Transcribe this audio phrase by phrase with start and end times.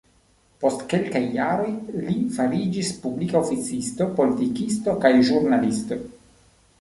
[0.61, 1.67] Post kelkaj jaroj,
[2.05, 5.99] li fariĝis publika oficisto, politikisto kaj ĵurnalisto.